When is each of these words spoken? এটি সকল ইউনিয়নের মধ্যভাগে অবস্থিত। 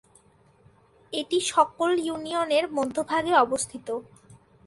এটি 1.13 1.37
সকল 1.53 1.89
ইউনিয়নের 1.99 2.65
মধ্যভাগে 2.71 3.33
অবস্থিত। 3.35 3.87